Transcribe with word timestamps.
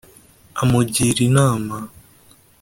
Amugira 0.61 1.19
inama 1.29 1.75